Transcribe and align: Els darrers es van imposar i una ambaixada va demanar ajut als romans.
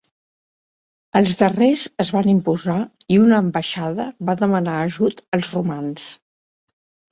Els 1.19 1.35
darrers 1.41 1.83
es 2.05 2.09
van 2.15 2.31
imposar 2.33 2.79
i 3.17 3.21
una 3.27 3.39
ambaixada 3.45 4.09
va 4.31 4.37
demanar 4.43 4.81
ajut 4.89 5.25
als 5.41 5.55
romans. 5.61 6.11